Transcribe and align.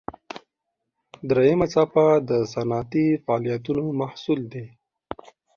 دریمه 1.29 1.67
څپه 1.73 2.05
د 2.29 2.31
صنعتي 2.53 3.07
فعالیتونو 3.23 3.83
محصول 3.99 4.39
دی. 4.53 4.65